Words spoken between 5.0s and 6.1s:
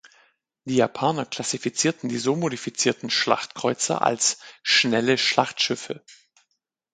Schlachtschiffe“.